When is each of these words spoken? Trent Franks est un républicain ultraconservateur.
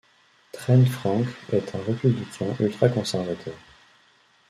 Trent 0.51 0.87
Franks 0.89 1.27
est 1.53 1.75
un 1.75 1.81
républicain 1.83 2.47
ultraconservateur. 2.59 3.53